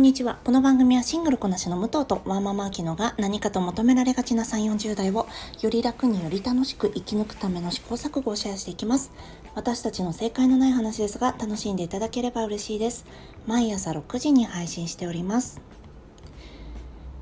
[0.00, 0.38] こんにちは。
[0.44, 5.28] この番組はシングルこなしの武藤とワーママアキノが何かと求められがちな3、40代を
[5.60, 9.12] より楽により楽しく生き抜くための試行錯誤をシェアしていきます。
[9.54, 13.04] 私たちの正解のない話ですが楽しんでいただければ嬉しいです。
[13.46, 15.60] 毎朝6時に配信しております。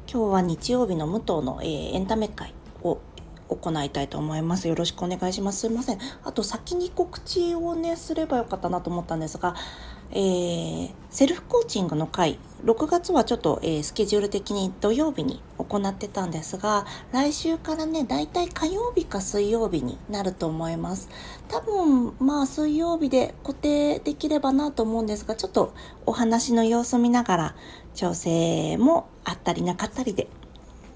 [0.09, 2.55] 今日は日曜日の武藤の、えー、エンタメ会
[2.85, 3.01] を
[3.49, 4.69] 行いたいと思います。
[4.69, 5.61] よろしくお願いします。
[5.61, 5.99] すいません。
[6.23, 9.55] あと先に告知をね、すればよかったなと思ったんですが、
[10.11, 21.09] えー、セルフコーチングの会、6月はちょっと、えー、スケジュール的に土曜日に行ってたんですが、来週からね、だいたい火曜日か水曜日になると思います。
[21.49, 25.75] 多分、まあ水曜日で固定できればなと思うんですが、ちょっと
[26.07, 27.55] お話の様子見ながら
[27.95, 30.29] 調整もあったりなかったりで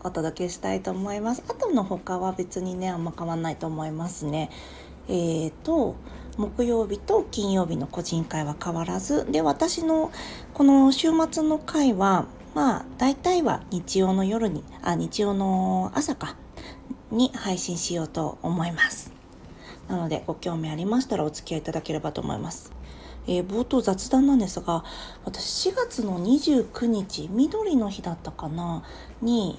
[0.03, 1.45] お届けしたいと思います。
[1.49, 4.51] あとの他は別にね、あんま変わんないと思いますね。
[5.09, 5.97] えーと、
[6.37, 10.11] 木曜日と金曜日の個人会は変わらず、で、私の
[10.55, 16.37] この週末の会は、まあ、大体は日曜の夜に、あ、日曜の朝か、
[17.11, 19.13] に配信しようと思います。
[19.89, 22.73] なので、ご興味ありましたらお付き合いいただければと思います。
[23.27, 24.85] えー、冒頭雑談なんですが、
[25.25, 28.83] 私4月の29日、緑の日だったかな、
[29.21, 29.59] に、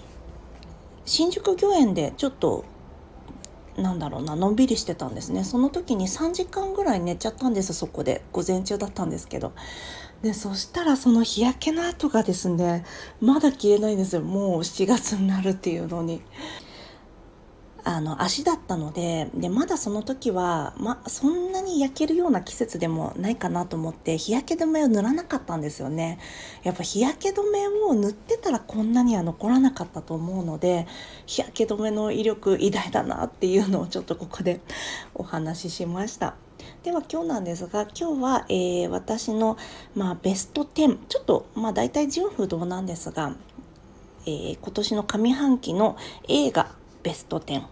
[1.06, 2.66] 新宿御苑でちょっと
[3.78, 5.44] なんだろうなのんびりしてたんですね。
[5.44, 8.24] その時に3時間ぐらい寝ちゃったんですそこで。
[8.32, 9.54] 午前中だったんですけど。
[10.22, 12.86] でそしたらその日焼けの跡がですね
[13.20, 14.22] まだ消えないんですよ。
[14.22, 16.22] もう7月になるっていうのに。
[17.86, 26.17] あの足だったのででまだその時は、ま、そんなに焼けるような季節でもないかなと思って日焼け止めを塗らなかったんですよね。
[26.64, 30.88] やっぱ日焼け止めを塗ってたらこんなには残らなかったと思うので
[31.25, 34.62] 日焼け止めの威力偉大だなっていうのをちょっとここで
[35.14, 36.36] お話ししました。
[36.84, 39.58] では今日なんですが今日は、えー、私の、
[39.95, 43.36] まあ、ベスト10ちょっとまあ大体順不動なんですが、
[44.25, 45.97] えー、今年の上半期の
[46.29, 47.64] 映画ベスト10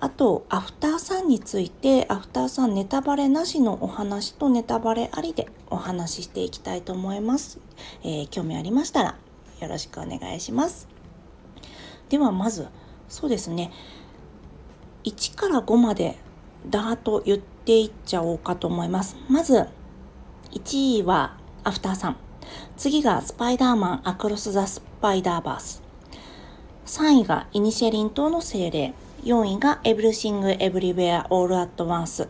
[0.00, 7.60] あとアフターさんについてアフターさんネタバレなしのお話とネタバレありでお話ししていきたいと思います、
[8.02, 9.18] えー、興味ありましたら
[9.60, 10.88] よろしくお願いします。
[12.08, 12.66] ではまず
[13.08, 13.70] そうですね。
[15.04, 16.18] 1から5まで
[16.68, 19.16] ダーと言っていっちゃおうかと思います。
[19.28, 19.66] まず
[20.52, 22.16] 1位はアフターサン
[22.76, 25.89] 次がスパイダーマンアクロス・ザ・スパイダーバース。
[26.86, 28.94] 3位がイニシェリン島の精霊。
[29.24, 32.28] 4位がエブリシング・エブリウェア・オール・アット・ワンス。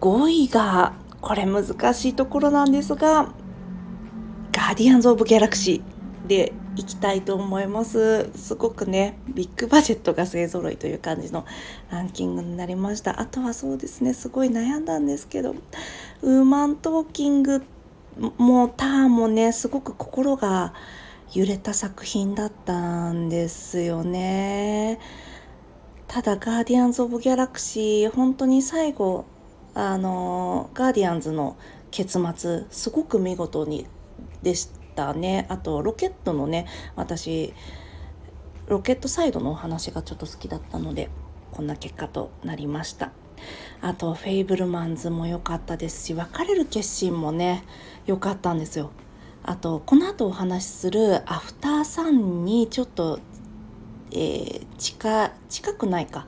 [0.00, 3.32] 5位が、これ難しいところなんですが、
[4.52, 8.30] ガーディアンズ・オブ・ギャラクシーでいきたいと思います。
[8.34, 11.44] すごくね、ビッグバジェットが勢ぞろいという感じの
[11.90, 13.20] ランキングになりました。
[13.20, 15.54] あとはそうですね、すごい悩んだんですけど、
[16.22, 17.62] ウーマントーキング
[18.38, 20.72] もターンもね、すごく心が
[21.32, 24.98] 揺れた作品だったんですよね。
[26.08, 29.26] ただ、ガーディアンズ・オブ・ギャラクシー、本当に最後、
[29.74, 31.56] あの、ガーディアンズの
[31.92, 33.86] 結末、すごく見事に
[34.42, 35.46] でしたね。
[35.48, 37.54] あと、ロケットのね、私、
[38.66, 41.10] ロケットサイドのお話がちょっと好きだったので、
[41.52, 43.12] こんな結果となりました。
[43.80, 47.62] あと、フェイブルマンズも良かったですし、別れる決心もね、
[48.06, 48.90] 良かったんですよ。
[49.42, 53.20] あとこの後お話しするアフターサンにちょっと、
[54.12, 56.26] えー、近近くないか。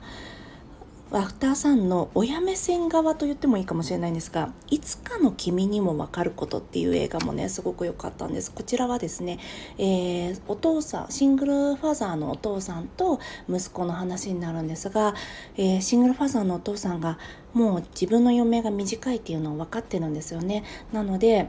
[1.15, 8.51] アフターサンの親目線側と言ってもいいかもしれないんですが「いつかの君にもわかること」っていう映画もねすごく良かったんです。
[8.51, 9.37] こちらはですね、
[9.77, 15.13] えー、お父さんシングルファザーのお父さんと息子の話になるんですが、
[15.55, 17.19] えー、シングルファザーのお父さんが
[17.53, 20.63] もう自分の余命が短いっていうのを分かってるんですよね。
[20.91, 21.47] なので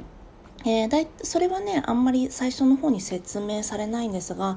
[0.65, 4.57] えー、だいそれはねあんまり最初の方に説明されないんですが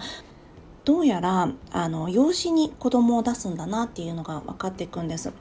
[0.85, 5.33] どうやらあの養子に子供を出すんだなっていうのが分かっていくんです。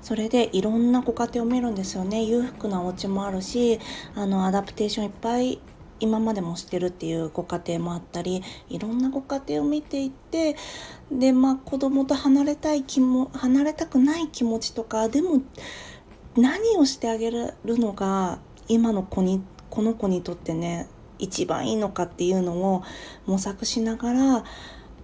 [0.00, 2.22] それでいろんなご家庭を見るんですよね。
[2.22, 3.80] 裕福なお家もあるし
[4.14, 5.58] あのアダプテーションいっぱい
[5.98, 10.56] 今までもしてるっていうご家庭もあったりいろんなご家庭を見ていって
[11.10, 15.42] でまあ子供と離れたい気も離れたくない気持ちとかでも
[16.36, 18.38] 何をしてあげるのが
[18.68, 19.42] 今の子に
[19.72, 20.86] この子にとってね
[21.18, 22.82] 一番いいのかっていうのを
[23.24, 24.44] 模索しながら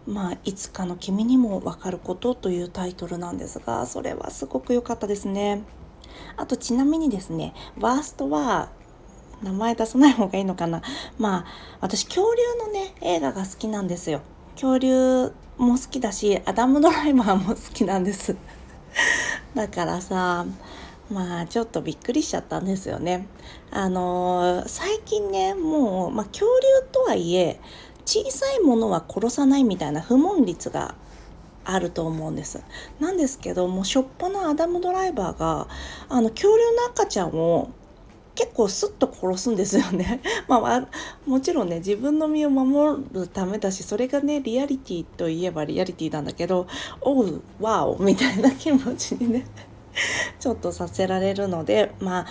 [0.06, 5.62] まあ、いつかの君にもわかることというタイトルなんですが、それはすごく良かったですね。
[6.38, 8.70] あとちなみにですね、ワーストは、
[9.42, 10.80] 名前出さない方がいいのかな。
[11.18, 11.44] まあ、
[11.82, 14.22] 私恐竜のね、映画が好きなんですよ。
[14.54, 18.34] 恐竜も好きだし、アダム・ドライバーも好きなんです。
[19.54, 20.46] だからさ、
[21.10, 23.26] まあちょっとびっくりしちゃったんですよね。
[23.70, 27.60] あのー、最近ねもう、まあ、恐竜とはいえ
[28.04, 30.94] 小さいものは殺さないみたいな不問率が
[31.64, 32.62] あると思うんです。
[33.00, 35.68] なんですけどもうしょっぱなアダムドライバーが
[36.08, 37.70] あの恐竜の赤ちゃんを
[38.34, 40.20] 結構スッと殺すんですよね。
[40.46, 40.88] まあ、
[41.26, 46.66] もちろんね自分の身を守るためだしそれがねリアリティといえばリアリティなんだけど
[47.02, 49.44] 「おうわお」みたいな気持ちにね
[50.38, 52.26] ちょっとさせられるのでまあ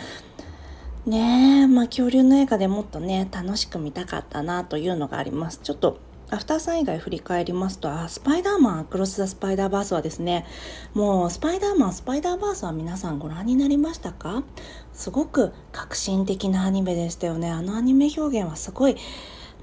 [1.09, 5.59] ねえまあ恐竜の映画でもっとね楽しく見たかったなというのがあります。
[5.63, 5.99] ちょっと
[6.29, 10.45] アフターさん以外振り返りますと、あ、スパイダーマン、クロス・ザ・スパイダーバースはですね、
[10.93, 14.43] もうスパイダーマン、スパイダーバースは皆さんご覧になりましたか？
[14.91, 17.49] すごく革新的なアニメでしたよね。
[17.49, 18.97] あのアニメ表現はすごい、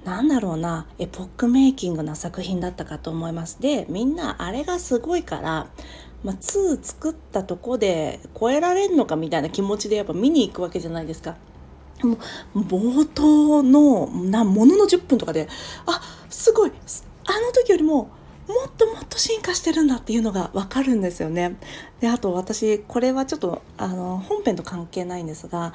[0.06, 3.60] なんだろうな、エポックメイキングな作品だったかと思います。
[3.60, 5.66] で、みんなあれがすごいから、
[6.24, 11.36] まあ、2作ったとこで超えられるのかみたいな気持ちでやっぱ見に行くわけじゃないですか。
[12.02, 12.18] も
[12.54, 15.48] う冒頭のなものの10分とかで
[15.86, 16.72] あすごい
[17.26, 18.10] あの時よりも
[18.48, 21.56] もっともっと進化してるんだっていうのが分かるんですよね。
[22.00, 25.72] であと私これはちょっとあの本編と関係ないんですが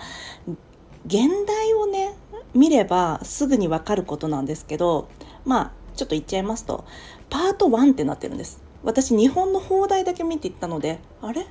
[1.05, 2.13] 現代をね
[2.53, 5.09] 見ればすぐに分かることなんですけど
[5.45, 6.85] まあちょっと言っちゃいますと
[7.29, 8.68] パート1ってなってるんです。
[8.83, 11.47] 私日本の邦題だけ見ていったのであれ？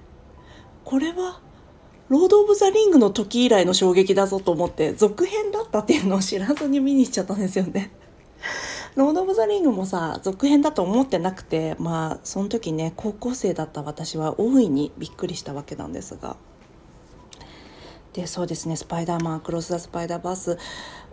[0.84, 1.40] これは
[2.08, 7.90] ロード・オブ・ザ・リングの時以来の衝撃だぞと思って続編だったっていうのを知らずに見に行っちゃったんですよね。
[8.96, 16.36] ロード・オブ・ザ・リングもさ続編だと思ってなくてまあその時ね高校生だった私は大いにびっくりしたわけなんですが。
[18.14, 20.58] でそうですね「スパイダーマンアクロス・ザ・スパイダーバース」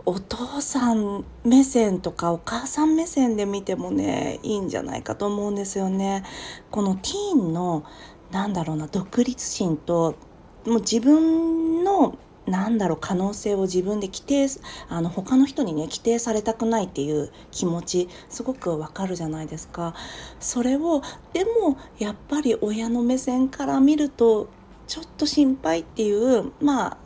[0.08, 6.22] お父さん目線とかお母さん目線で見てもねいいんじゃないかと思うんですよね。
[6.70, 7.84] このティーンの
[8.30, 10.14] なんだろうな独立心と
[10.64, 12.16] もう自分の
[12.46, 14.46] なんだろう可能性を自分で規定
[14.88, 19.94] あの他の人にね規定されたくないっていう気持ちすごくわかるじゃないですか
[20.38, 21.02] それを
[21.32, 24.48] でもやっぱり親の目線から見ると
[24.86, 26.98] ちょっと心配っていうまあ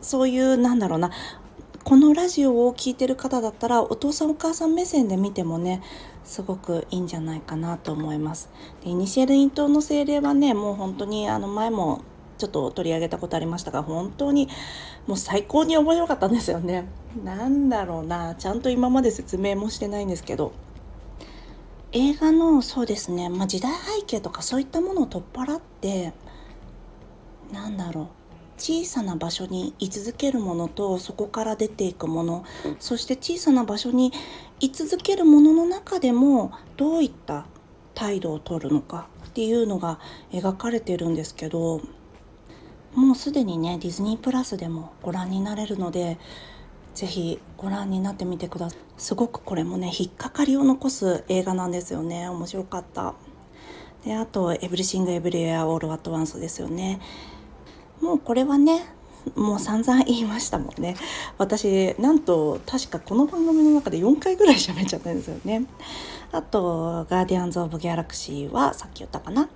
[0.00, 1.10] そういうなんだろうな
[1.88, 5.80] このラジオを聴いてる方だったらお父さんお母さん目線で見てもね
[6.22, 8.50] すごくいいんじゃないかなと思います。
[8.84, 12.02] でイニシエルイントの精霊はねもう本当にあの前も
[12.36, 14.50] ちょっと取り上げたことありましたが本当に
[15.06, 16.90] もう最高に面白かったんですよね。
[17.24, 20.52] なんだろうなちゃんと今まで説明もしてないんですけど
[21.92, 26.12] 映画のそうですね、まあ、時代背景とかそういったものを取っ払って
[27.50, 28.17] なんだろう
[28.58, 32.44] 小さな場所に居続けるものとそこから出ていくもの。
[32.80, 34.12] そして小さな場所に
[34.60, 37.46] 居続けるものの中でもどういった
[37.94, 39.98] 態度をとるのかっていうのが
[40.32, 41.80] 描かれてるんですけど
[42.94, 46.18] もうすでにねディズニープラスでもご覧になれるので
[46.94, 48.78] 是非ご覧になってみてください。
[48.96, 52.28] すごくこれもね引っかかりを残す映画なんですよね。
[52.28, 53.14] 面白かった。
[54.04, 57.00] であと「エブリシング・エブリウェア・オール・アット・ワンス」ですよね。
[58.00, 58.84] もうこれはね
[59.34, 60.96] もう散々言いましたもんね。
[61.36, 65.66] 私なんと確かこの番組の中で4回ぐらい喋っちゃったんですよね。
[66.32, 69.48] あと「ガーディアンズ・オブ・ギャラクシー」はさっき言ったかな。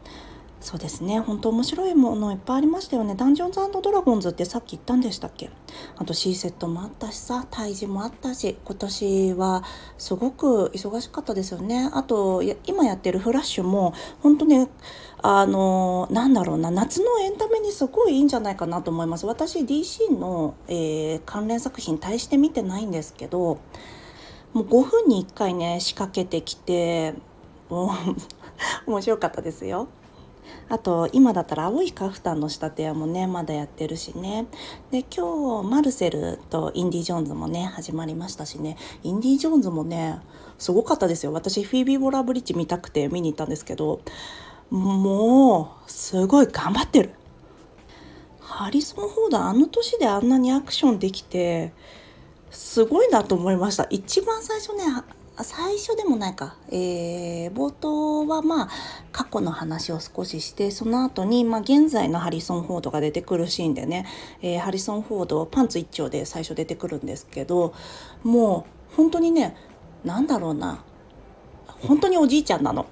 [0.61, 1.19] そうですね。
[1.19, 3.17] 本当面白いものいっぱいありましたよね。
[3.17, 5.51] ダンジョンズドラゴンズってさっき言ったんでしたっけ？
[5.96, 9.65] あと C セットもあったしさ退治もあったし今年は
[9.99, 11.91] すごく忙しかったですよね。
[11.93, 14.69] あと今やってるフラッシュも本当に
[15.24, 19.26] あのなんだろうな夏のエンタメにすごいいいんじゃないかなと思います。
[19.26, 23.60] 私 DC の、えー、関連作品大して見てないんですけど
[24.52, 27.14] もう5分に1回ね仕掛けてきて
[27.69, 27.88] もう
[28.91, 29.86] 面白かったですよ。
[30.69, 34.46] あと今だったら青いカフタンの仕立て屋もねまだやってるしね。
[34.91, 38.76] で今日マルセルとインディ・ジョーンズもね始まりましたしね。
[39.05, 40.19] インディ・ジョーンズもね
[40.58, 41.32] すごかったですよ。
[41.32, 44.00] 私フィービー・ボラブリッジ見たくて見に行ったんですけど
[44.72, 47.10] もうすごい頑張ってる。
[48.41, 51.74] ハリソン・フォードあの年であんなにアクションできて
[52.50, 53.86] すごいなと思いました。
[53.91, 54.84] 一番最初ね
[55.43, 58.69] 最初でもないか、えー、冒頭はまあ
[59.12, 64.06] 過去の話を少ししてその後にまあ現在のハリソン・フォードが出てくるシーンでね、
[64.41, 67.74] えー、ハリソン・フォードパンツ一丁で最初出てくるんですけど
[68.22, 69.55] もう本当にね
[70.02, 70.82] 何だろうな。
[71.86, 72.86] 本当におじいちゃんなの。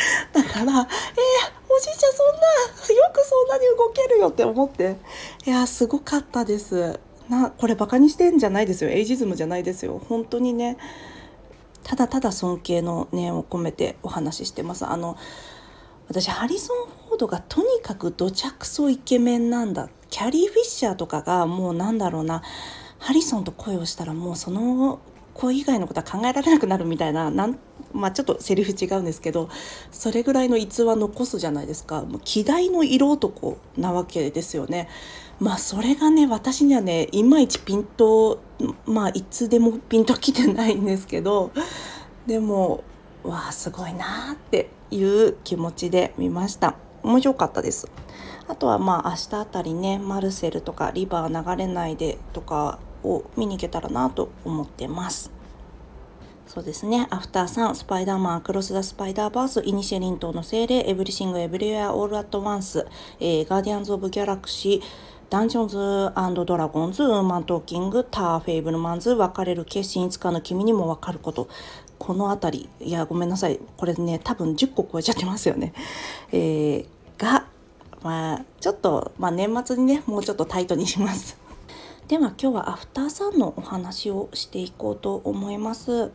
[0.32, 4.96] だから、えー、おじいちゃんそんな、よくそんなに動けるよって思って、
[5.46, 6.98] いや、すごかったです。
[7.28, 8.90] な、これバカにしてんじゃないですよ。
[8.90, 10.00] エイジズムじゃないですよ。
[10.08, 10.78] 本当にね、
[11.84, 14.86] ただただ尊敬の念を込めてお話ししてます。
[14.86, 15.16] あの
[16.08, 22.42] 私ハリソン・フォードがとにかくどちゃくそイケメンなんだキャリー・フィッシャーとかがもうなんだろうな
[22.98, 24.98] ハリソンと恋をしたらもうその
[25.34, 27.58] 子以外のことは考えられなくなるみたいななん
[27.92, 29.48] まあ、ちょっとセリフ違うんですけど
[29.90, 32.02] それぐらいの逸話残すじゃないですか。
[32.02, 34.88] もう希代の色男なわけですよね。
[35.38, 38.40] まあそれがね私にはねいまいちピンと
[38.86, 41.50] まあいつでもピンときてないんですけど
[42.26, 42.84] でも
[43.24, 46.76] わあすごいなっていう気持ちで見ました。
[47.02, 47.88] 面白かったです。
[48.48, 55.39] あとはまあ明日あたりねマルセルとかリバー流れないでとかを見に行けたらなと思ってます。
[56.52, 57.06] そうですね。
[57.10, 62.88] アフターサン、スパイダーマン、アクロス・ザ・スパイダーバース、イニシェリン島の精霊、エブリシング・エブリウェア・オール・アット・ワンス、
[63.20, 64.82] えー、ガーディアンズ・オブ・ギャラクシー、
[65.30, 71.46] ダンジョンズドラゴンズ、ウーマントーキング、ター、フェイブルマンズ、別れる決心いつかの君にもわかること。
[72.00, 73.60] この辺り、いや、ごめんなさい。
[73.76, 75.72] これね、多分10個超えちゃってますよね。
[76.32, 77.46] えー、が、
[78.02, 81.38] まあ、ちょっと、まあ、年末にね、もうちょっとタイトにします。
[82.08, 86.10] では今日はアフターさんのお話をしていこうと思います。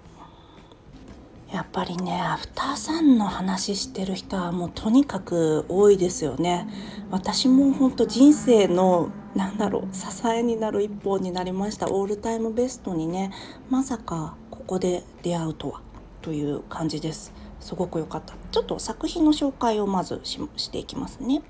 [1.51, 6.67] やっぱりねアフターさんの話してる人はもうとにかく多いですよね。
[7.11, 11.91] 私も本当人生のなんだろう支えになる一本になりました。
[11.91, 13.31] オールタイムベストにね
[13.69, 15.81] まさかここで出会うとは
[16.21, 17.31] という感じです。
[17.59, 18.33] すごく良かった。
[18.51, 21.41] ちょっと作品の紹介をまずしていきますね、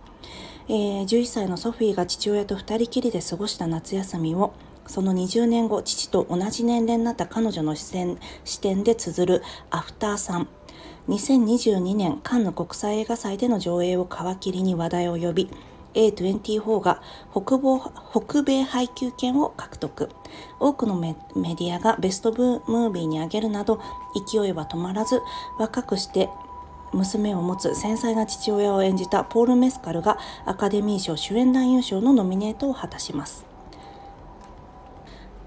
[0.67, 4.53] えー、11歳のソフィーが父親と2人きりで過ごした夏休みを
[4.87, 10.47] その20年後、父と同じ年齢になった彼女の視線視点で綴るアフターさん。
[11.09, 15.49] 2022年カンヌ国際映画祭での上映を皮切りに話題を呼び、
[15.93, 17.01] A24 が
[17.31, 17.59] 北
[18.11, 20.09] 北米配給権を獲得。
[20.59, 23.79] 多くのメディアがベストムービーに挙げるなど、
[24.29, 25.21] 勢いは止まらず、
[25.57, 26.29] 若くして
[26.91, 33.44] 娘を持つ繊細な父親を演じたポール・メスカルがアカデミー賞主演男優賞のノミネートを果たします。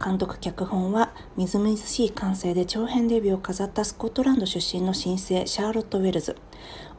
[0.02, 6.36] 監督脚本はみずみずしい感性で長編デビューを飾ったスコットランド出身の新星シャーロット・ウェルズ。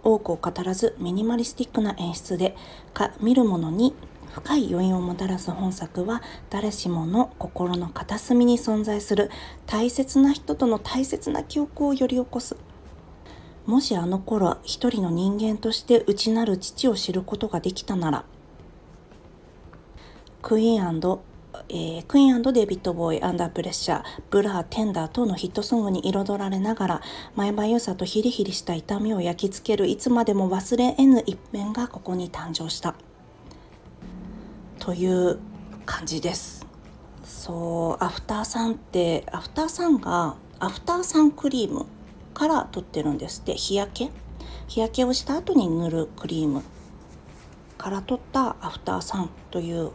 [0.03, 2.55] 多くを語らずミニマリスティックな演出で
[2.93, 3.93] か見る者に
[4.33, 9.29] 深い余韻をもたらす本作は誰しもの心の片隅に存在する
[9.65, 12.55] 大切な人との大切な記憶を呼び起こす。
[13.65, 18.25] もしあの頃一人の人間として内なる父を知ることができたなら
[20.41, 20.99] クイーン
[21.71, 27.01] えー、クイーンデビッド・ボウイ、アンダープレッシャー、ブラー、テンダー等のヒットソングに彩られながら、
[27.35, 32.95] 前歯ゆさとヒリヒリした痛みを焼き付けるいつまでも忘れ得ぬ一面がここに誕生した。
[34.79, 35.37] という
[35.85, 36.65] 感じです。
[37.23, 41.85] そう、アフターさんって、アフターさんが、アフターサンクリーム
[42.33, 44.11] から取ってるんですって、日焼け？
[44.67, 46.63] 日焼けをした後に塗るクリーム
[47.77, 49.91] から取ったアフターサンという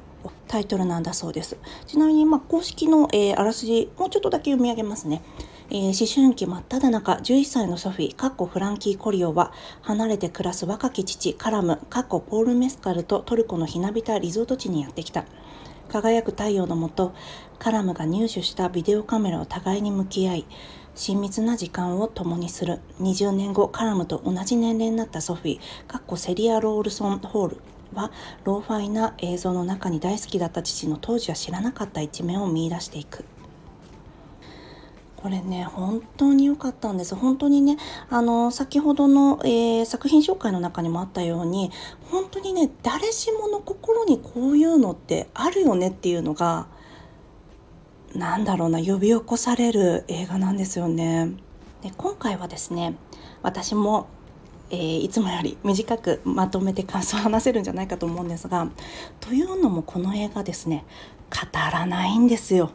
[0.49, 1.57] タイトルなんだそうです。
[1.87, 5.23] ちなみに、まあ、公式の、えー、あらすじ、もうちょっとだけ読み上げますね。
[5.71, 15.25] えー、思春期真っ只中、11歳のソフィー、かっこフランキー・コリオは、離れて暮らす若き父、カラム、かっこポール・メスカルとトルコのひなびたリゾート地にやってきた。
[15.89, 17.15] 輝く太陽のもと、
[17.59, 20.47] カラムが入手したビデオカメラを互いに向き合い、
[20.95, 22.81] 親密な時間を共にする。
[23.01, 27.61] 20年後、カラムと同じ年齢になったソフィー、かっこセリア・ロールソン・ホール
[27.95, 28.13] は
[28.45, 33.25] ローファイな映像の中に大好きだった父の当時は知らなかった一面を見いだしていく
[35.17, 37.79] これね本当に良かったんです本当にね
[38.11, 41.71] あの先ほどの、えー、作品紹介の中にもあったように
[42.11, 46.67] 本当にね誰しもの心にこういうのってあるよねっていうのが
[48.15, 51.33] なんだろうな呼び起こされる映画なんですよね。
[51.83, 52.95] で今回はですね
[53.43, 54.07] 私も
[54.71, 58.69] えー、いつもより短くまとめて感想を話せるんじゃないかと思うんですが
[59.21, 60.85] というのもこの映画ですね
[61.31, 62.71] 語らないんですよ。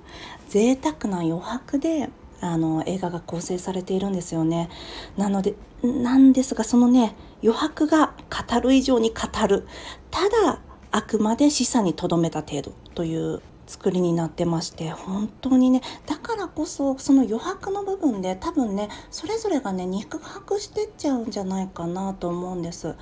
[0.50, 2.10] 贅沢な余白で
[2.42, 4.70] あの映画が構成されているんですよね。
[5.18, 9.68] なのでなんですがそのね余白が語る以上に語る。
[10.12, 10.60] ただ
[10.92, 22.96] あくまで示唆にとどめた程度という作りになってまして本当にねだからこそその余白の部分で多分ねそれぞれがね肉薄してっちゃうんじゃないかなと思うんです。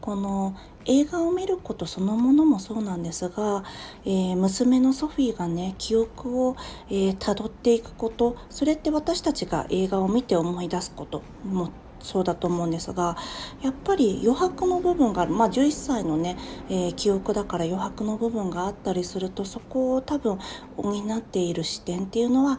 [0.00, 3.64] この映画を見ることそのものもそうなんですが、
[4.06, 13.16] えー、娘のソフィーがね記憶をたど、えー、っていくことそれって私たちが映画を見て思い出すこともそうだと思うんですが
[13.62, 16.36] やっぱり余白の部分がまあ11歳のね、
[16.68, 20.38] えー、記憶だから余白の部分があったりするとそこを多分
[20.76, 22.58] 補っている視点っていうのは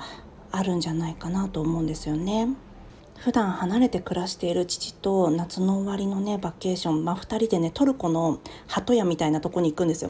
[0.51, 2.49] あるんじゃないかなと思うんですよね。
[3.17, 10.09] 普段離れて暮らしている父と夏の終わりのねバケーション、まあ、2人でねトルコの鳩屋みたいなとこに行くんですよ。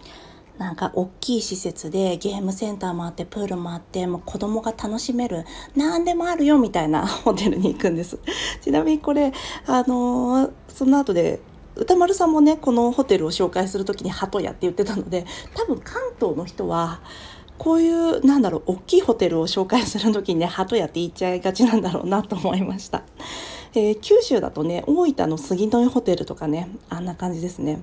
[0.58, 8.20] なんか大きい施設でゲームセンターもあってプールもあってもう子供が楽しめる何でもあるよみたいな ホテルに行くんです。
[8.62, 9.34] ちなみにこれ
[9.66, 11.42] あのー、その後で
[11.76, 17.02] 歌丸さんもねこのホテルを紹介する時に鳩屋って言ってたので多分関東の人は
[17.58, 23.04] こういうなんだろう大きいホテルを紹介する時にね鳩屋って言っちゃいがちなんだろうなと思いました、
[23.74, 27.80] えー、九州だとね大分の杉の井ホテルとかねあんな感じですね。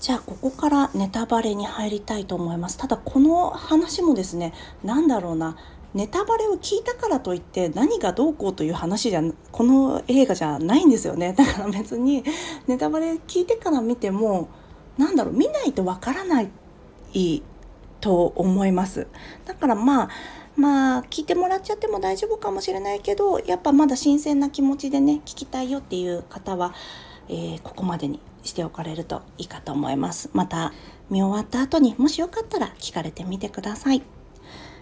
[0.00, 2.78] じゃあここからネタバレに入りたいと思います。
[2.78, 4.52] ただこの話もですね
[4.84, 5.56] 何だろうな。
[5.94, 11.32] ネタバレを聞いたからといって何がどうこうという話じゃこの映画じゃないんですよね。
[11.32, 12.22] だから別に
[12.66, 14.48] ネタバレ聞いてから見ても
[14.98, 16.50] 何だろう見ないとわからない
[18.00, 19.08] と思います。
[19.46, 20.08] だからまあ
[20.56, 26.74] まあ聞いてもらっちゃっても大丈夫かもしれないけどやっぱまだ新鮮な気持ちでね聞きたいよっていう方は、
[27.28, 30.30] えー、ここまでにしておかれるといいかと思います。
[30.32, 30.72] また
[31.10, 34.02] 見終わった後にもしよかったら聞かれてみてください、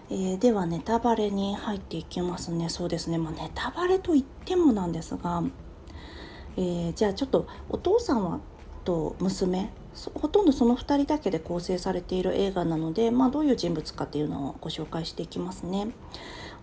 [0.09, 2.69] えー、ではネタバレに入っていきますね。
[2.69, 3.17] そうですね。
[3.17, 5.43] まあ、ネタバレと言ってもなんですが、
[6.57, 8.39] えー、じゃあちょっとお父さんは
[8.83, 9.69] と娘
[10.13, 15.87] ほとんどその2人だけで構成されている映画なので、まあ、どういう人物かっていうのをご紹介していきますね。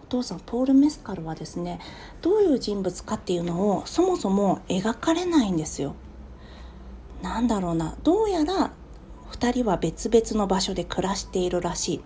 [0.04, 1.80] お父さんポール・メスカルはですね
[2.20, 5.94] どういう人物かっていうのをそもそも描かれないんですよ。
[7.22, 8.70] なんだろうなどうやら
[9.32, 12.00] 2人は別々の場所で暮らしているらしい。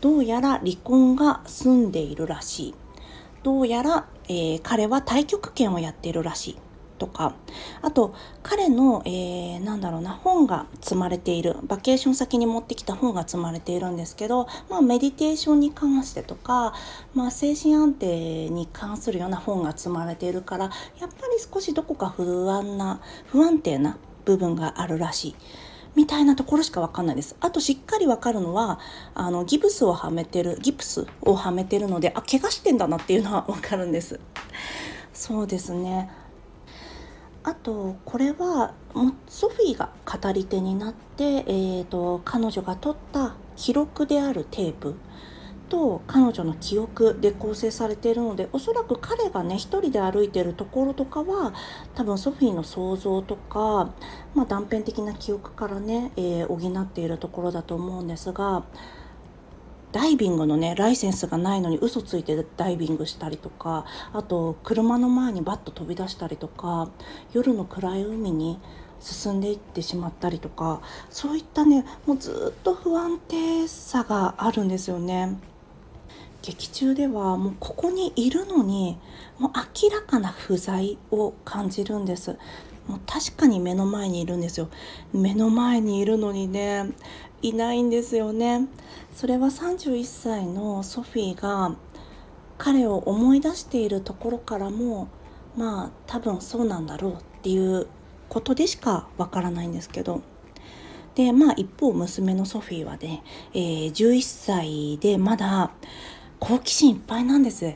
[0.00, 2.74] どうやら離婚が済んでいるらしい。
[3.42, 6.58] どうやら、えー、彼は太極拳をやっているらしい。
[7.04, 7.34] とか
[7.82, 16.72] あと彼の、えー、なんだろうな本が積まれているバケーション先に持ってきた本が積まれているんですけど、まあ、メディテーションに関してとか、
[17.14, 25.34] まあ、精神安定に関するような本が積まれているからやっぱり少しどこか不安な不安定な部分があるらしい。
[25.94, 27.36] みたいなところしかわかんないです。
[27.38, 28.80] あとしっかりわかるのは、
[29.14, 34.18] あの、ギブスをはめてる、ギプスをはめてるので、あ、怪我してんだなっていうのはわかるんです。
[35.12, 36.10] そうですね。
[37.44, 38.72] あとこれは
[39.28, 44.94] ソフィーが語り手になって、えーと、彼女が取った記録であるテープ
[45.68, 51.52] と彼女の記憶で構成されているのでおそらく彼がね一人で歩いてるところとかは
[51.94, 53.92] 多分ソフィーの想像とか、
[54.34, 58.64] まあ、断片的な記憶からね、えー、補っているところだと思うんですが
[59.94, 66.90] ダイビングのねライセンスがないのに嘘ついてダイビングしたりとかあと車の前にバッと飛び出したりとか
[67.32, 68.58] 夜の暗い海に
[68.98, 70.80] 進んでいってしまったりとか
[71.10, 75.38] そういったねもうずっと不安定さがあるんですよね。
[76.42, 78.98] 劇中ではもうここにいるのに
[79.38, 79.52] もう
[79.82, 82.36] 明らかな不在を感じるんです
[82.86, 84.68] もう確かに目の前にいるんですよ
[85.14, 86.90] 目の前にいるのにね
[87.44, 88.68] いないんですよね。
[89.14, 91.76] それは31歳のソフィーが
[92.56, 95.08] 彼を思い出しているところからも
[95.54, 97.86] まあ多分そうなんだろうっていう
[98.30, 100.22] ことでしかわからないんですけど。
[101.14, 105.70] でまあ一方娘のソフィーはね、えー、11歳でまだ
[106.40, 107.74] 好奇心いっぱいなんです。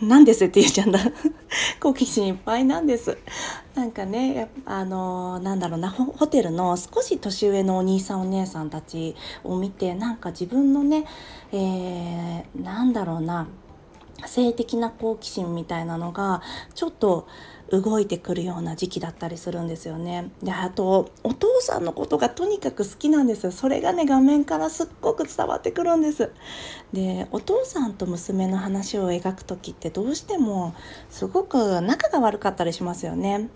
[0.00, 1.00] なんですって言っちゃうんだ。
[1.80, 3.18] 好奇心いっぱいなんです。
[3.74, 11.04] なんかねあのなんだろうなホテルの少し年上のお兄さんお姉さんたちを見てなんか自分のね、
[11.50, 13.48] えー、なんだろうな
[14.26, 16.40] 性的な好奇心みたいなのが
[16.74, 17.26] ちょっと
[17.80, 20.30] 動いてくるような時期だったりするんですよね。
[20.42, 23.52] であとお父さんのことがとにかく好きなんですよ。
[23.52, 26.30] それがね画面からすっごく伝わってくるんです。
[26.92, 30.74] でお父さんと娘の話を描く時ってどうしても
[31.10, 33.48] すごく仲が悪かったりしますよね。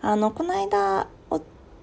[0.00, 1.40] あのこの間お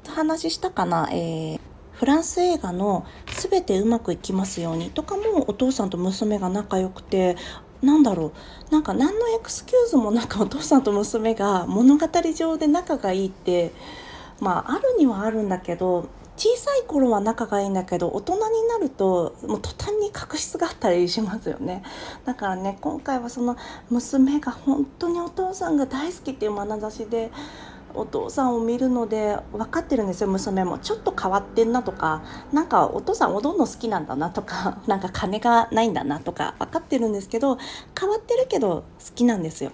[0.08, 1.60] 話ししたかな、えー
[2.02, 3.06] フランス映画の
[3.52, 7.38] 「全てうまくいきますように」とかもお父さんと娘が仲良くて
[7.82, 8.32] なんだろ
[8.70, 8.72] う。
[8.72, 13.74] なんか何のエクスキューズもなんか お父さんと娘が物語上で仲がいいって
[14.40, 16.06] まああるにはあるんだけど
[16.38, 21.84] 小さい頃は仲がいいんだけど大人になるともう途端に確執があったりしますよね。
[22.26, 23.58] だからね今回はその
[23.90, 27.32] 娘が本当にお父さんが大好きっていう眼差しで
[27.96, 30.80] お父さんを見るので分かってるんですよ娘も。
[30.80, 37.58] ちょっと変わってんなとかなんかお父さん踊るの好きなんだなとか なんか金がないんだなとか分かってるんですけど
[38.00, 39.72] 変わってるけど好きなんですよ。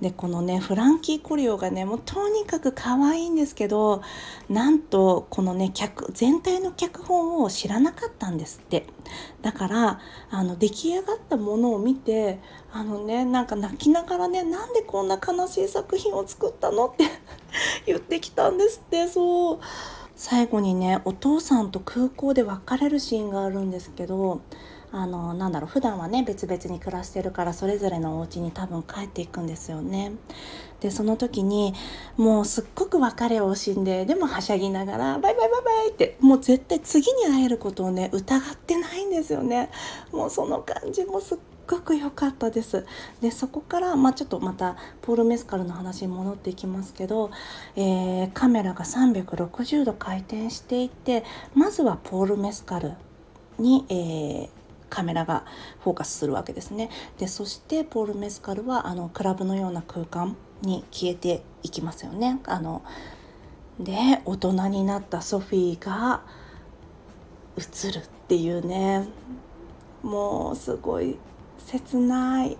[0.00, 4.02] でこのねフランキー・コリオがねもうとにかく可愛いんですけど
[4.48, 8.86] なんとこのね脚全体の脚本を知らなかったんですって。
[9.42, 10.00] だから
[10.30, 12.38] あの出来上がったものを見て
[12.72, 17.04] あのねなんか泣きながらねなんでこんな悲しい作品を作ったのって
[17.86, 19.58] 言ってきたんですってそう。
[20.14, 24.40] 最後にねお父さんと空港で別れるシーンがあるんですけど
[24.92, 30.12] あのなんだろう普段はね別々に暮らしてるからそれぞれのお家に多分帰っていくんですよね。
[30.80, 31.74] でその時に
[32.16, 39.70] もうすっごく別れを惜しんででもはしゃぎながら「バイバイバイバイ」ってもう絶対次に会えることをね疑ってないんですよね。
[40.12, 42.84] もうその感じもすっごく良かったです。
[43.20, 47.30] でそこから、まあ、ちょっとまたポール・メスカルの話に戻っていきますけど、
[47.76, 51.24] えー、カメラが360度回転していって
[51.54, 52.92] まずはポール・メスカル
[53.58, 54.48] に、えー、
[54.92, 55.44] カメラが
[55.80, 56.90] フォーカスするわけですね。
[57.18, 62.40] でそしてポール・メスカルはあのクラブのような空間に消えていきますよね。
[62.44, 62.82] あの
[63.80, 66.20] で大人になったソフィーが
[67.56, 69.08] 映るっていうね
[70.02, 71.16] もうすごい
[71.58, 72.58] 切ない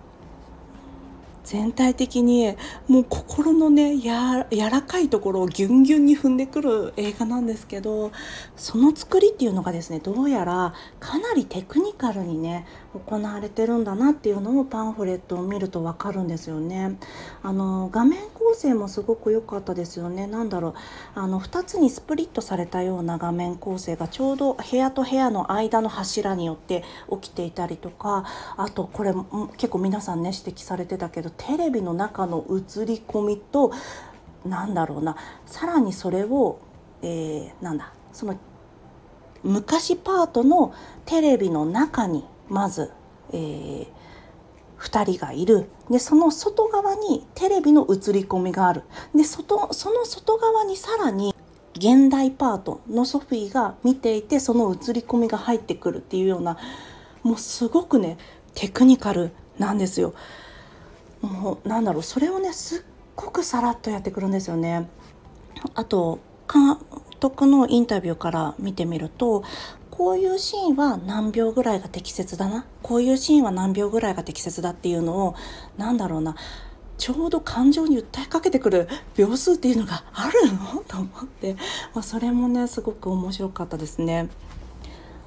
[1.44, 2.57] 全体的に
[2.88, 8.12] もう心のねや柔らかいところをギュンギュンに踏んでくる映画なんですけど
[8.57, 12.66] その作りっていうのがですねどうやらかなりテクニカルにね
[13.07, 16.98] 行われてるんだなっていうのをパンフレットを見るとわかるんですよね。
[17.42, 20.26] あの画面構成もすごく良かったですよね。
[20.26, 20.74] なんだろう
[21.14, 28.24] あの2つにスプリットされたような画面構成がちょうど部屋と部屋の間の柱によって起きていたりとか
[28.57, 29.12] あとこれ
[29.57, 33.73] 結構皆さんね指摘されてたけどテレビの中の映り込みと
[34.45, 35.16] なんだろうな。
[35.47, 36.59] さらにそれを、
[37.03, 37.92] えー、なんだ。
[38.12, 38.37] その
[39.42, 42.92] 昔パートのテレビの中にまず、
[43.33, 43.87] えー、
[44.79, 45.68] 2人がいる。
[45.90, 48.83] でその外側にテレビの映り込みがある。
[49.14, 51.35] で外その外側にさらに
[51.77, 56.59] 現代パートのソフィーが見ていてその映り込みが入ってくるっていうような
[57.23, 58.18] もうすごくね
[58.55, 60.14] テクニカルなんですよ。
[61.23, 62.83] もうなんだろうそれをねすっ
[63.17, 64.89] ごくさらっとやってくるんですよね。
[65.75, 66.19] あと
[66.53, 66.77] 監
[67.21, 69.45] 督のインタビューから見てみると
[69.91, 72.67] こういうシーンは何秒ぐらいが適切だな？
[72.83, 75.35] こういうシーンは何秒ぐらいが適切だっていうのを
[75.79, 76.35] 何だろうな
[76.99, 80.83] ちょうど感情に訴えかけてくる 秒数っていうのがあるの？
[80.89, 81.55] と思って、
[81.95, 84.29] まあ、それもねすごく面白かったですね。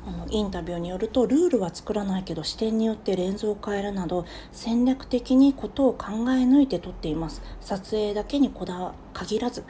[0.08, 9.64] あのインタビューによるとルールは作らないけど視点によってレンズを変えるなど戦略的にことを考え抜いて撮っています撮影だけにこだ限らず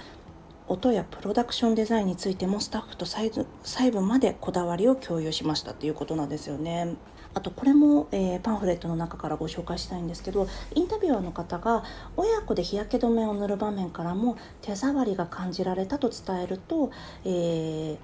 [0.67, 6.95] 音やプロダクションデザインについてもスタッフと細部までこだわりを共有しましたっていうことなんですよね。
[7.35, 11.83] あとこれも、えー、パンフレットの中からご紹介したいんですけどインタビュアーの方が
[12.15, 16.91] 親子で日焼け止めを塗る場面からも手触りが感じられたと伝えると、
[17.25, 17.97] えー、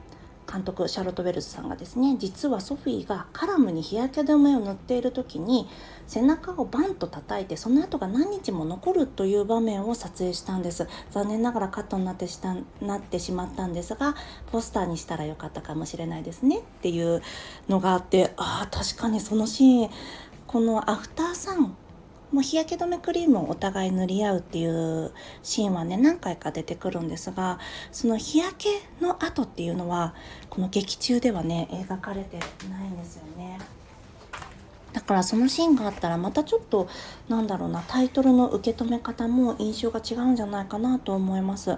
[0.51, 5.67] 監督シャーロット・ウェルズさんがですね実はソフィーがカラムに日焼け止めを塗っている時に
[6.07, 10.87] 背中をバンと叩いてその後が何日も残るという場面を撮影したんです。
[11.11, 14.15] 残念ながらカットになってしたなってしまったんですが
[14.51, 17.21] ポスターにしたらよかったかもしれないですねっていう
[17.69, 19.89] のがあってああ確かにそのシーン
[20.47, 21.77] このアフターサン
[22.31, 25.11] もう日焼け止めクリームをお互い塗り合うっていう
[25.43, 27.59] シーンはね何回か出てくるんですが
[27.91, 28.69] その日焼け
[29.05, 30.13] の後っていうのは
[30.49, 32.37] この劇中ではね描かれて
[32.69, 33.59] ないんですよね。
[34.93, 36.89] だからそのシーンがあったらまたちょっと
[37.29, 41.77] なんだろうなタイトルの受け止め方も印象が違うんじゃないかなと思います。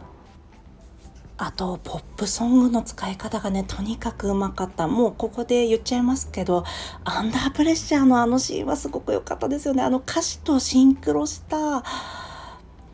[1.37, 4.87] あとポップソングの使い方がねとにかくうまかった。
[4.87, 6.63] もうここで言っちゃいますけど
[7.03, 9.83] アンダープレッシャーのあのシーンはすごく良かったですよね。
[9.83, 11.83] あの歌詞とシンクロした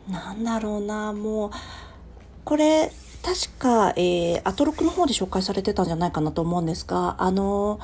[0.08, 1.50] なんだろうなもう
[2.44, 2.90] これ
[3.22, 7.78] 確か、えー、アトロクの方で紹介されてたんじゃないかなと思うんですがあの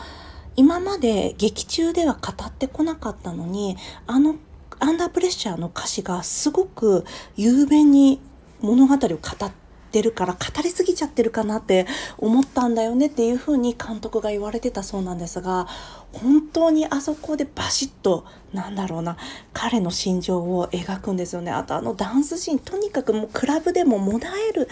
[0.57, 4.37] 今まで劇中では語ってこなかったのにあの
[4.79, 7.05] アンダープレッシャーの歌詞がすごく
[7.37, 8.21] 雄弁に
[8.61, 9.19] 物語を語っ
[9.51, 9.66] て
[9.97, 11.87] ってるから語りすぎちゃってるかなって
[12.19, 15.67] 思ったんだよねっていうふうに監督が言われてたそうなんですが
[16.13, 19.17] 本当にあそこでバシッとなんだろうな
[19.55, 24.69] 彼の心情を描くんですよねあとあのダンスシーンとにかくもうクラブでももだえる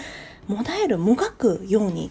[0.46, 2.10] もだえるもがくように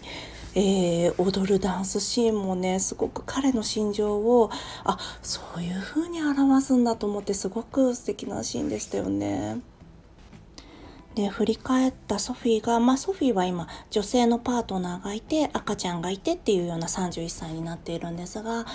[0.56, 4.50] えー、踊るダンスシーンもねすごく彼の心情を
[4.84, 9.73] あそういう風に表すんだと思ってすごく素敵なシーンでしたよね。
[11.14, 18.66] で振り返ったソフィーが、まあ、ソフィーは今女性のパートナーがいて赤ちゃんがいてっていうような31歳になっているんですが、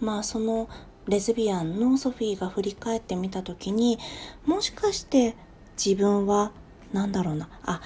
[0.00, 0.68] まあ、その
[1.06, 3.98] レズビアンのソフィーが振り返ってみた時に
[4.46, 5.34] もしかして
[5.82, 6.52] 自分は
[6.92, 7.80] 何だろうなあ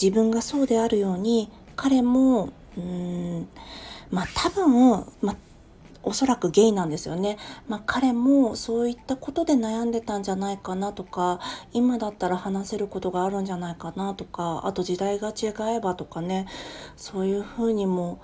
[0.00, 3.48] 自分がそうであるように彼もうん
[4.10, 5.36] まあ多分、まあ、
[6.02, 7.38] おそらくゲイなんですよね。
[7.68, 11.40] まあ、彼もそういったことで悩んでたんじゃないかなとか
[11.72, 16.46] 今だったら話せることがあるんじゃないかなとかあと時代が違えばとかね
[16.96, 18.20] そういうふうにも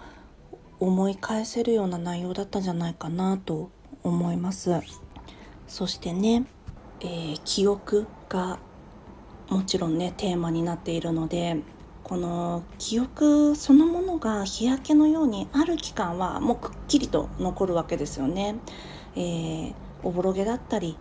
[0.81, 3.71] 思い返せるような内容だったんじゃないかなと
[4.03, 4.71] 思います。
[5.67, 6.47] そしてね、
[7.01, 8.59] えー、記憶が
[9.49, 11.63] もちろんねテーマになっているので
[12.09, 18.57] この記憶そのものが日焼けのようにある期間はもうくっきりと残るわけですよね。
[19.15, 20.97] えー、おぼろげだったり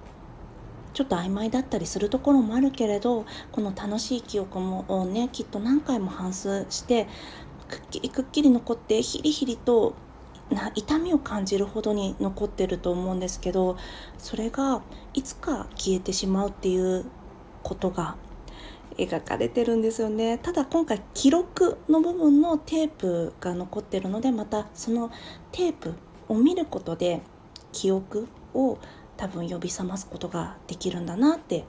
[0.94, 7.08] ちょっと曖昧だったりするところもあるけれどこの楽しい記憶もねきっと何回も反芻して
[7.70, 9.94] くっきりくっきり残ってヒリヒリと
[10.50, 13.78] な痛みを感じるほどに残ってると思うんですけど
[14.18, 14.82] それが
[15.14, 17.06] いつか消えてしまうっていう
[17.64, 18.16] ことが
[18.98, 25.12] 描かれてるんですよねただ今回記録の部分のテープが残ってるのでまたその
[25.52, 25.94] テープ
[26.28, 27.22] を見ることで
[27.72, 28.78] 記憶を
[29.18, 31.66] 多分呼び覚ますことができるんだなって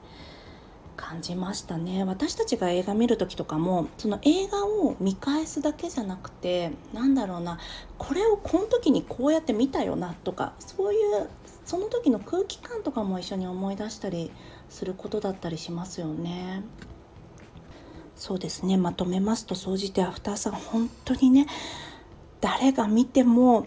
[0.95, 7.57] 感じましたね私たちが映画見る時とかもその映画を見返すだけじゃなくてなんだろうな
[7.97, 11.29] これをこの時にこうやって見たよなとかそういう
[11.63, 14.31] その時の空気感とかも一緒に思い出したり
[14.69, 16.63] することだったりしますよね。
[18.19, 21.47] そうですねまとめますと総じてアフターさん本当にね
[22.41, 23.65] 誰が見ても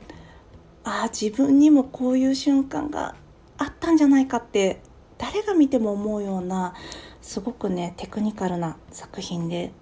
[0.85, 3.15] ああ自分にもこういう瞬間が
[3.57, 4.83] あったんじゃないかって
[5.17, 6.75] 誰が見ても思うような
[7.23, 9.73] すごくねテクニカルな作品で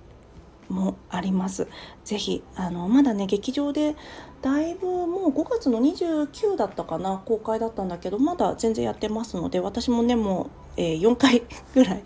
[0.69, 1.67] もあります。
[2.05, 3.97] ぜひあのまだね劇場で
[4.41, 10.45] だいぶもう5月の29だったかな公開だったんだけどまだ全然やってますので私もねも
[10.77, 11.43] う、えー、4回
[11.75, 12.05] ぐらい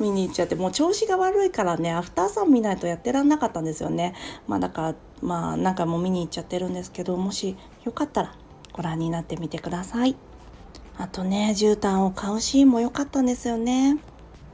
[0.00, 4.14] 見に行っちゃってもう調子が悪いからねアフターさん見ないとやってらんなかったんですよね。
[4.48, 8.34] まあだからまあ何回も見に行っちゃってるんですけどもしよかったら
[8.72, 10.16] ご覧になってみてください。
[10.96, 13.98] あとね絨毯を買うシーンも良かったんですよね。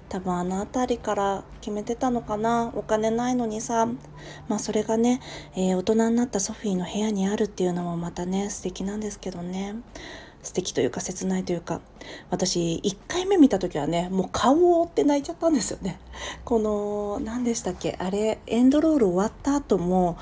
[0.08, 2.70] 多分あの辺りから決めてたのかな。
[2.74, 3.86] お金ないのにさ。
[4.48, 5.20] まあそれがね、
[5.56, 9.74] えー、大人になったソフィーの部屋にあるっていうのもまたね素敵なんですけどね。
[10.46, 11.80] 素敵というか切ないというか
[12.30, 15.98] 私1回目見た時はねもう顔を覆って泣いちゃったんですよね。
[16.44, 20.16] この何でしたっけあれエンドロール終わった後も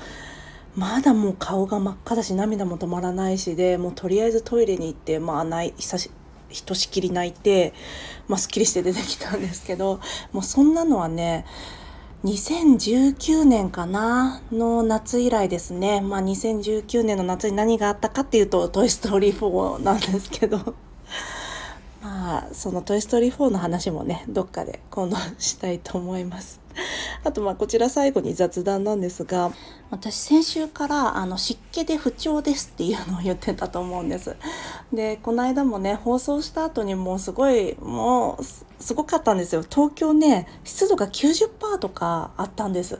[0.75, 6.11] まだもう顔が真っ赤だし涙も止まらないしでもうとりあえずトイレに行ってまあ泣い久し
[6.49, 7.73] ひとしきり泣いて、
[8.27, 9.99] まあ、すっきりして出てきたんですけど
[10.31, 11.45] もうそんなのはね
[12.25, 16.01] 2019年かなの夏以来ですね。
[16.01, 20.75] まあ2019年の夏に何があったかっていうと、トイストーリー4なんですけど。
[22.05, 26.61] まあ、そのトイストーリー4の話もね、どっかで今度したいと思います。
[27.23, 29.51] あとまあこちら最後に雑談なんですが
[29.89, 34.35] 私先週からあの湿気で不調ですっていうのを言ってたと思うんです。
[34.93, 39.63] でこの間もね放送した後にもうすごいもうすごかったんですよ。
[39.63, 42.99] 東京ね湿度が90%とかあったんです。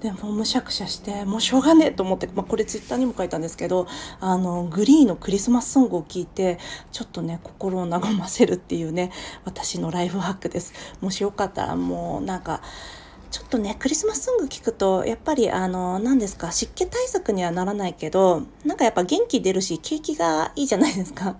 [0.00, 3.86] でもむしゃくしゃしてもうしょうがねえと思って、まあ、これツイッターにも書いたんですけど
[4.18, 6.58] あのグリーのクリスマスソングを聴いて
[6.90, 9.12] ちょっとね心を和ませるっていうね
[9.44, 12.62] 私のライフハックですもしよかったらもうなんか
[13.30, 21.36] ちょっとねクリスマスソング聞くとやっぱりあの何ですか湿気対策にはならないけどなんかやっぱ元気出るし景気がいいじゃないですか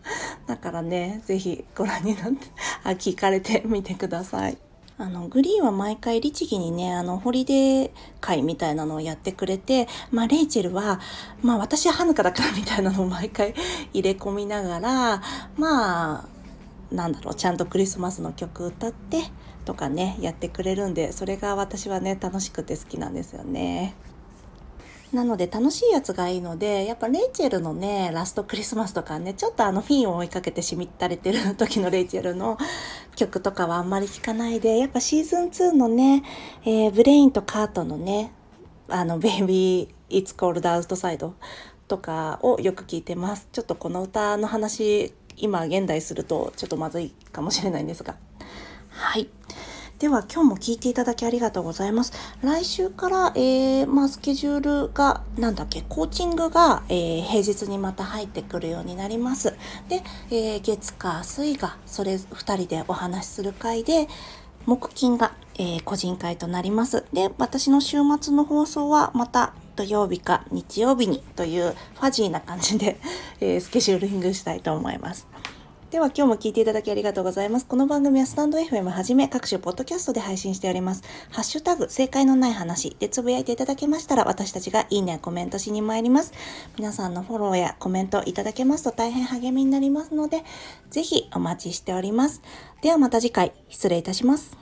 [0.46, 2.46] だからね是非ご覧になって
[2.84, 4.69] あ聞かれてみてください。
[5.00, 11.00] あの、グリーンは毎回律儀にね、あの、ホリデー会みたいなのをやってくれて、まあ、レイチェルは、
[11.42, 13.54] まあ、私はハヌカだからみたいなのを毎回
[13.94, 15.22] 入れ込みながら、
[15.56, 16.28] まあ、
[16.92, 19.22] なんだろう、ちゃんとクリスマスの曲歌って、
[19.64, 23.94] とかねやってくれるんでそれが私はね楽しくて好きなんですよね。
[25.12, 32.58] なので楽しいやつがいいのでやっぱレイチェルのねラストクリスマスとかねちょっとあのフィンを追いかけてしみったれてる時のレイチェルの
[33.16, 36.22] 曲とかはあんまり聞かないでやっぱシーズン2のね、
[36.64, 38.32] えー、ブレインとカートのね
[38.88, 41.32] あのベイビー It's Cold Outside
[41.88, 48.16] とかをよく聞いてますちょっとこの歌の話今現代するとちょっとまずいかもしれないんですが
[48.90, 49.28] はい。
[50.00, 52.14] では今日も聞いていただきありがとうございます。
[52.40, 59.52] 来週から、えー、まあ、スケジュールが、なんだっけ、コーチングが、えー、平日にまた入ってくるようになります。
[59.90, 64.08] で、えー、月火水が、それ2人でお話しする回で、
[64.64, 67.04] 木金が、え個人会となります。
[67.12, 72.98] で、私の週末の放送はまた土曜日か日曜日にというファジーな感じで、
[73.40, 75.26] えスケジューリングしたいと思います。
[75.90, 77.66] では今日も聞いていただきありがとうございます。
[77.66, 81.02] この番組はスタンド FM はじめ各種ポッドキャストで配信しております。
[81.32, 86.32] ハッシュタグ正解のない話でつぶやいていただけましたら私たちがいいねやコメントしに参ります。
[86.78, 90.44] 皆さんのフォローやコメントいただけますと大変励みになりますので、
[90.90, 92.40] ぜひお待ちしております。
[92.82, 94.56] ではまた次回失礼いたします。